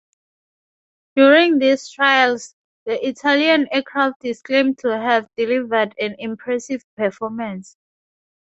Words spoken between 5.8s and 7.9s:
an impressive performance.